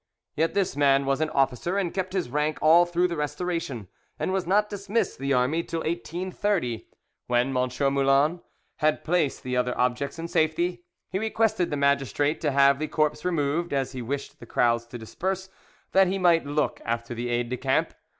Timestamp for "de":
17.51-17.57